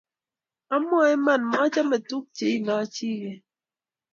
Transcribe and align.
Amwaa 0.75 1.11
iman, 1.15 1.41
machome 1.51 1.97
tukcheilochikei 2.07 3.33